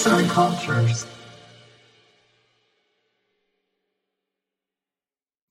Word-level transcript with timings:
Arts 0.00 0.06
and 0.06 0.30
Cultures. 0.34 1.06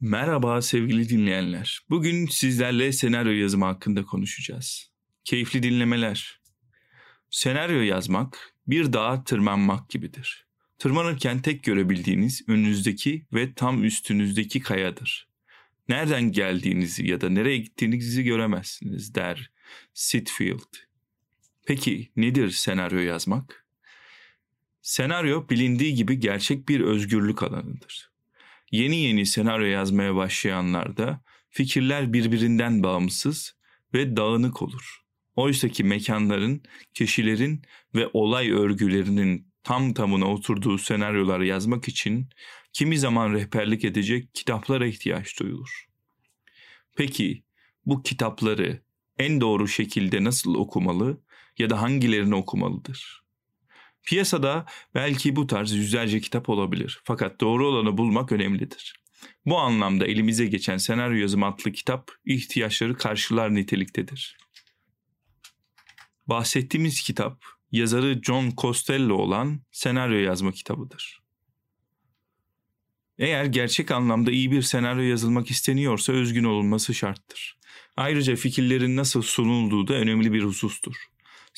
Merhaba 0.00 0.62
sevgili 0.62 1.08
dinleyenler. 1.08 1.80
Bugün 1.90 2.26
sizlerle 2.26 2.92
senaryo 2.92 3.32
yazımı 3.32 3.64
hakkında 3.64 4.04
konuşacağız. 4.04 4.90
Keyifli 5.24 5.62
dinlemeler. 5.62 6.40
Senaryo 7.30 7.80
yazmak 7.80 8.54
bir 8.66 8.92
dağa 8.92 9.24
tırmanmak 9.24 9.90
gibidir. 9.90 10.46
Tırmanırken 10.78 11.42
tek 11.42 11.64
görebildiğiniz 11.64 12.48
önünüzdeki 12.48 13.26
ve 13.32 13.54
tam 13.54 13.84
üstünüzdeki 13.84 14.60
kayadır. 14.60 15.28
Nereden 15.88 16.32
geldiğinizi 16.32 17.06
ya 17.06 17.20
da 17.20 17.28
nereye 17.28 17.58
gittiğinizi 17.58 18.24
göremezsiniz 18.24 19.14
der 19.14 19.50
Sitfield. 19.94 20.76
Peki 21.66 22.10
nedir 22.16 22.50
senaryo 22.50 22.98
yazmak? 22.98 23.67
Senaryo 24.88 25.48
bilindiği 25.48 25.94
gibi 25.94 26.20
gerçek 26.20 26.68
bir 26.68 26.80
özgürlük 26.80 27.42
alanıdır. 27.42 28.10
Yeni 28.70 28.96
yeni 28.96 29.26
senaryo 29.26 29.66
yazmaya 29.66 30.14
başlayanlarda 30.16 31.22
fikirler 31.50 32.12
birbirinden 32.12 32.82
bağımsız 32.82 33.56
ve 33.94 34.16
dağınık 34.16 34.62
olur. 34.62 35.02
Oysaki 35.36 35.84
mekanların, 35.84 36.62
kişilerin 36.94 37.62
ve 37.94 38.10
olay 38.12 38.50
örgülerinin 38.50 39.46
tam 39.62 39.94
tamına 39.94 40.26
oturduğu 40.26 40.78
senaryolar 40.78 41.40
yazmak 41.40 41.88
için 41.88 42.28
kimi 42.72 42.98
zaman 42.98 43.32
rehberlik 43.32 43.84
edecek 43.84 44.34
kitaplara 44.34 44.86
ihtiyaç 44.86 45.40
duyulur. 45.40 45.88
Peki 46.96 47.42
bu 47.86 48.02
kitapları 48.02 48.82
en 49.18 49.40
doğru 49.40 49.68
şekilde 49.68 50.24
nasıl 50.24 50.54
okumalı 50.54 51.20
ya 51.58 51.70
da 51.70 51.82
hangilerini 51.82 52.34
okumalıdır? 52.34 53.27
Piyasada 54.08 54.66
belki 54.94 55.36
bu 55.36 55.46
tarz 55.46 55.72
yüzlerce 55.72 56.20
kitap 56.20 56.48
olabilir 56.48 57.00
fakat 57.04 57.40
doğru 57.40 57.66
olanı 57.66 57.98
bulmak 57.98 58.32
önemlidir. 58.32 59.00
Bu 59.46 59.58
anlamda 59.58 60.06
elimize 60.06 60.46
geçen 60.46 60.76
senaryo 60.76 61.16
yazımı 61.16 61.46
adlı 61.46 61.72
kitap 61.72 62.10
ihtiyaçları 62.24 62.96
karşılar 62.96 63.54
niteliktedir. 63.54 64.36
Bahsettiğimiz 66.26 67.02
kitap 67.02 67.44
yazarı 67.72 68.20
John 68.22 68.52
Costello 68.56 69.14
olan 69.14 69.60
senaryo 69.72 70.18
yazma 70.18 70.52
kitabıdır. 70.52 71.22
Eğer 73.18 73.44
gerçek 73.44 73.90
anlamda 73.90 74.30
iyi 74.30 74.50
bir 74.50 74.62
senaryo 74.62 75.02
yazılmak 75.02 75.50
isteniyorsa 75.50 76.12
özgün 76.12 76.44
olunması 76.44 76.94
şarttır. 76.94 77.58
Ayrıca 77.96 78.36
fikirlerin 78.36 78.96
nasıl 78.96 79.22
sunulduğu 79.22 79.88
da 79.88 79.94
önemli 79.94 80.32
bir 80.32 80.42
husustur. 80.42 80.94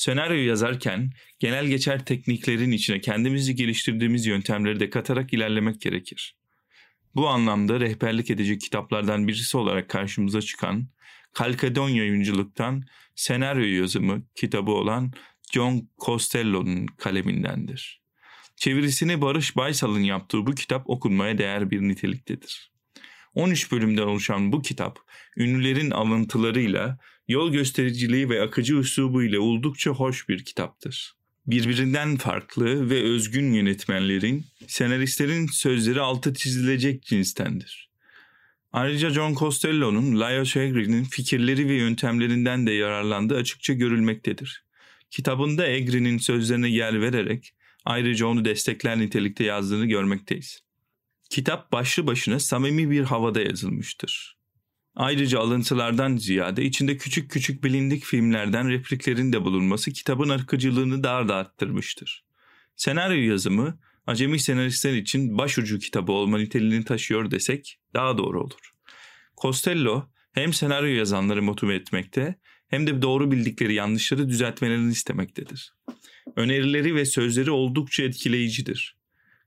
Senaryo 0.00 0.42
yazarken 0.42 1.10
genel 1.38 1.66
geçer 1.66 2.04
tekniklerin 2.04 2.70
içine 2.70 3.00
kendimizi 3.00 3.54
geliştirdiğimiz 3.54 4.26
yöntemleri 4.26 4.80
de 4.80 4.90
katarak 4.90 5.32
ilerlemek 5.32 5.80
gerekir. 5.80 6.36
Bu 7.14 7.28
anlamda 7.28 7.80
rehberlik 7.80 8.30
edecek 8.30 8.60
kitaplardan 8.60 9.28
birisi 9.28 9.56
olarak 9.56 9.88
karşımıza 9.88 10.40
çıkan 10.40 10.88
Kalkadon 11.32 11.88
yayıncılıktan 11.88 12.82
senaryo 13.14 13.80
yazımı 13.80 14.22
kitabı 14.34 14.70
olan 14.70 15.12
John 15.52 15.88
Costello'nun 15.98 16.86
kalemindendir. 16.86 18.02
Çevirisini 18.56 19.20
Barış 19.20 19.56
Baysal'ın 19.56 20.02
yaptığı 20.02 20.46
bu 20.46 20.54
kitap 20.54 20.90
okunmaya 20.90 21.38
değer 21.38 21.70
bir 21.70 21.80
niteliktedir. 21.80 22.70
13 23.34 23.72
bölümden 23.72 24.02
oluşan 24.02 24.52
bu 24.52 24.62
kitap, 24.62 24.98
ünlülerin 25.36 25.90
alıntılarıyla, 25.90 26.98
yol 27.30 27.52
göstericiliği 27.52 28.28
ve 28.28 28.42
akıcı 28.42 28.74
üslubu 28.74 29.22
ile 29.22 29.38
oldukça 29.38 29.90
hoş 29.90 30.28
bir 30.28 30.44
kitaptır. 30.44 31.14
Birbirinden 31.46 32.16
farklı 32.16 32.90
ve 32.90 33.02
özgün 33.02 33.52
yönetmenlerin, 33.52 34.44
senaristlerin 34.66 35.46
sözleri 35.46 36.00
altı 36.00 36.34
çizilecek 36.34 37.02
cinstendir. 37.02 37.90
Ayrıca 38.72 39.10
John 39.10 39.34
Costello'nun 39.34 40.20
Leo 40.20 40.60
Egri'nin 40.62 41.04
fikirleri 41.04 41.68
ve 41.68 41.74
yöntemlerinden 41.74 42.66
de 42.66 42.72
yararlandığı 42.72 43.36
açıkça 43.36 43.72
görülmektedir. 43.72 44.64
Kitabında 45.10 45.66
Egri'nin 45.66 46.18
sözlerine 46.18 46.68
yer 46.68 47.00
vererek 47.00 47.54
ayrıca 47.84 48.26
onu 48.26 48.44
destekler 48.44 48.98
nitelikte 48.98 49.44
yazdığını 49.44 49.86
görmekteyiz. 49.86 50.60
Kitap 51.30 51.72
başlı 51.72 52.06
başına 52.06 52.40
samimi 52.40 52.90
bir 52.90 53.02
havada 53.02 53.40
yazılmıştır. 53.40 54.39
Ayrıca 54.94 55.40
alıntılardan 55.40 56.16
ziyade 56.16 56.64
içinde 56.64 56.96
küçük 56.96 57.30
küçük 57.30 57.64
bilindik 57.64 58.04
filmlerden 58.04 58.68
repliklerin 58.68 59.32
de 59.32 59.44
bulunması 59.44 59.92
kitabın 59.92 60.28
akıcılığını 60.28 61.04
daha 61.04 61.28
da 61.28 61.34
arttırmıştır. 61.34 62.24
Senaryo 62.76 63.30
yazımı 63.30 63.78
acemi 64.06 64.38
senaristler 64.38 64.92
için 64.92 65.38
başucu 65.38 65.78
kitabı 65.78 66.12
olma 66.12 66.38
niteliğini 66.38 66.84
taşıyor 66.84 67.30
desek 67.30 67.78
daha 67.94 68.18
doğru 68.18 68.40
olur. 68.40 68.70
Costello 69.42 70.08
hem 70.32 70.52
senaryo 70.52 70.94
yazanları 70.94 71.42
motive 71.42 71.74
etmekte 71.74 72.38
hem 72.68 72.86
de 72.86 73.02
doğru 73.02 73.30
bildikleri 73.30 73.74
yanlışları 73.74 74.28
düzeltmelerini 74.28 74.92
istemektedir. 74.92 75.74
Önerileri 76.36 76.94
ve 76.94 77.04
sözleri 77.04 77.50
oldukça 77.50 78.02
etkileyicidir. 78.02 78.96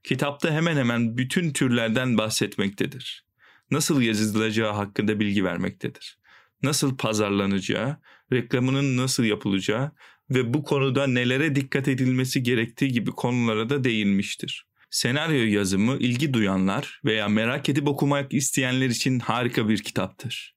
Kitapta 0.04 0.50
hemen 0.50 0.76
hemen 0.76 1.16
bütün 1.16 1.52
türlerden 1.52 2.18
bahsetmektedir. 2.18 3.24
Nasıl 3.70 4.02
yazılacağı 4.02 4.72
hakkında 4.72 5.20
bilgi 5.20 5.44
vermektedir. 5.44 6.18
Nasıl 6.62 6.96
pazarlanacağı, 6.96 7.96
reklamının 8.32 8.96
nasıl 8.96 9.24
yapılacağı 9.24 9.92
ve 10.30 10.54
bu 10.54 10.62
konuda 10.62 11.06
nelere 11.06 11.54
dikkat 11.54 11.88
edilmesi 11.88 12.42
gerektiği 12.42 12.92
gibi 12.92 13.10
konulara 13.10 13.70
da 13.70 13.84
değinmiştir. 13.84 14.66
Senaryo 14.90 15.44
yazımı 15.44 15.96
ilgi 15.96 16.34
duyanlar 16.34 17.00
veya 17.04 17.28
merak 17.28 17.68
edip 17.68 17.88
okumak 17.88 18.34
isteyenler 18.34 18.88
için 18.88 19.18
harika 19.18 19.68
bir 19.68 19.82
kitaptır. 19.82 20.54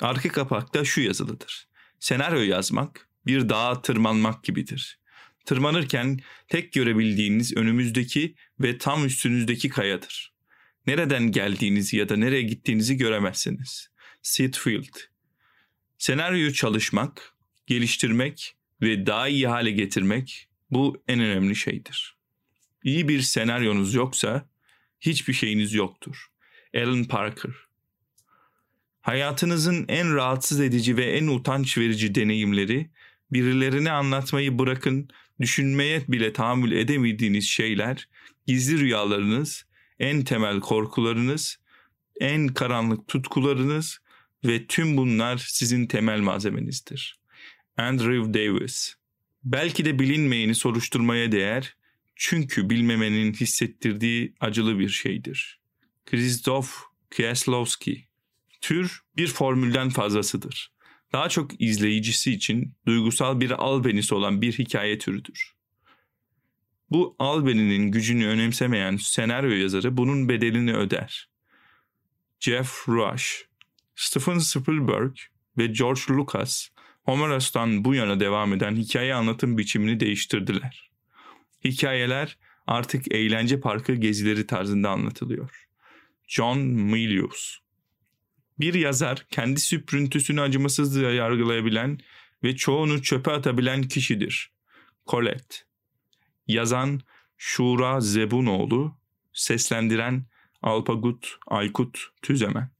Arka 0.00 0.28
kapakta 0.28 0.84
şu 0.84 1.00
yazılıdır. 1.00 1.68
Senaryo 2.00 2.42
yazmak 2.42 3.08
bir 3.26 3.48
dağa 3.48 3.82
tırmanmak 3.82 4.44
gibidir. 4.44 5.00
Tırmanırken 5.46 6.20
tek 6.48 6.72
görebildiğiniz 6.72 7.56
önümüzdeki 7.56 8.34
ve 8.60 8.78
tam 8.78 9.04
üstünüzdeki 9.04 9.68
kayadır. 9.68 10.31
Nereden 10.86 11.32
geldiğinizi 11.32 11.96
ya 11.96 12.08
da 12.08 12.16
nereye 12.16 12.42
gittiğinizi 12.42 12.96
göremezsiniz. 12.96 13.90
Sitfield 14.22 14.96
Senaryoyu 15.98 16.52
çalışmak, 16.52 17.34
geliştirmek 17.66 18.56
ve 18.82 19.06
daha 19.06 19.28
iyi 19.28 19.48
hale 19.48 19.70
getirmek 19.70 20.48
bu 20.70 21.02
en 21.08 21.20
önemli 21.20 21.56
şeydir. 21.56 22.16
İyi 22.84 23.08
bir 23.08 23.20
senaryonuz 23.20 23.94
yoksa 23.94 24.48
hiçbir 25.00 25.32
şeyiniz 25.32 25.74
yoktur. 25.74 26.30
Alan 26.76 27.04
Parker 27.04 27.52
Hayatınızın 29.00 29.84
en 29.88 30.14
rahatsız 30.14 30.60
edici 30.60 30.96
ve 30.96 31.04
en 31.04 31.26
utanç 31.26 31.78
verici 31.78 32.14
deneyimleri 32.14 32.90
birilerine 33.32 33.90
anlatmayı 33.90 34.58
bırakın, 34.58 35.08
düşünmeye 35.40 36.02
bile 36.08 36.32
tahammül 36.32 36.72
edemediğiniz 36.72 37.44
şeyler, 37.44 38.08
gizli 38.46 38.78
rüyalarınız, 38.78 39.66
en 40.02 40.24
temel 40.24 40.60
korkularınız, 40.60 41.58
en 42.20 42.48
karanlık 42.48 43.08
tutkularınız 43.08 43.98
ve 44.44 44.66
tüm 44.66 44.96
bunlar 44.96 45.36
sizin 45.48 45.86
temel 45.86 46.20
malzemenizdir. 46.20 47.20
Andrew 47.76 48.34
Davis 48.34 48.94
Belki 49.44 49.84
de 49.84 49.98
bilinmeyeni 49.98 50.54
soruşturmaya 50.54 51.32
değer 51.32 51.76
çünkü 52.16 52.70
bilmemenin 52.70 53.32
hissettirdiği 53.32 54.34
acılı 54.40 54.78
bir 54.78 54.88
şeydir. 54.88 55.60
Krzysztof 56.06 56.82
Kieslowski 57.10 58.04
Tür 58.60 59.00
bir 59.16 59.28
formülden 59.28 59.88
fazlasıdır. 59.88 60.72
Daha 61.12 61.28
çok 61.28 61.60
izleyicisi 61.60 62.32
için 62.32 62.74
duygusal 62.86 63.40
bir 63.40 63.50
albenisi 63.50 64.14
olan 64.14 64.42
bir 64.42 64.52
hikaye 64.52 64.98
türüdür. 64.98 65.54
Bu 66.92 67.16
albeninin 67.18 67.90
gücünü 67.90 68.26
önemsemeyen 68.26 68.96
senaryo 68.96 69.50
yazarı 69.50 69.96
bunun 69.96 70.28
bedelini 70.28 70.74
öder. 70.74 71.28
Jeff 72.40 72.88
Rush, 72.88 73.44
Steven 73.96 74.38
Spielberg 74.38 75.16
ve 75.58 75.66
George 75.66 76.00
Lucas 76.10 76.68
Homeros'tan 77.02 77.84
bu 77.84 77.94
yana 77.94 78.20
devam 78.20 78.52
eden 78.52 78.76
hikaye 78.76 79.14
anlatım 79.14 79.58
biçimini 79.58 80.00
değiştirdiler. 80.00 80.90
Hikayeler 81.64 82.38
artık 82.66 83.12
eğlence 83.12 83.60
parkı 83.60 83.94
gezileri 83.94 84.46
tarzında 84.46 84.90
anlatılıyor. 84.90 85.68
John 86.26 86.58
Milius 86.58 87.58
bir 88.60 88.74
yazar 88.74 89.26
kendi 89.30 89.60
süprüntüsünü 89.60 90.40
acımasızca 90.40 91.10
yargılayabilen 91.10 91.98
ve 92.44 92.56
çoğunu 92.56 93.02
çöpe 93.02 93.30
atabilen 93.30 93.82
kişidir. 93.82 94.50
Colette 95.06 95.71
Yazan 96.52 97.00
Şura 97.36 98.00
Zebunoğlu 98.00 98.96
Seslendiren 99.32 100.26
Alpagut 100.62 101.38
Aykut 101.46 101.98
Tüzemen 102.22 102.70